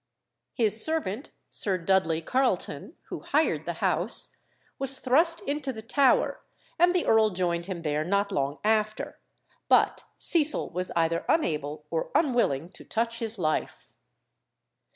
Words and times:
His 0.55 0.83
servant, 0.83 1.29
Sir 1.51 1.77
Dudley 1.77 2.23
Carleton, 2.23 2.95
who 3.09 3.19
hired 3.19 3.65
the 3.65 3.73
house, 3.85 4.35
was 4.79 4.99
thrust 4.99 5.41
into 5.41 5.71
the 5.71 5.83
Tower, 5.83 6.41
and 6.79 6.95
the 6.95 7.05
earl 7.05 7.29
joined 7.29 7.67
him 7.67 7.83
there 7.83 8.03
not 8.03 8.31
long 8.31 8.57
after; 8.63 9.19
but 9.69 10.05
Cecil 10.17 10.71
was 10.71 10.89
either 10.95 11.23
unable 11.29 11.85
or 11.91 12.09
unwilling 12.15 12.71
to 12.71 12.83
touch 12.83 13.19
his 13.19 13.37
life." 13.37 13.93